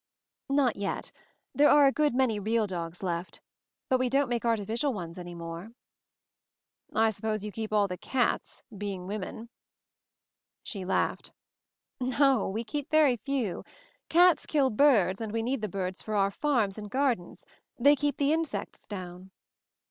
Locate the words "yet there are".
0.77-1.85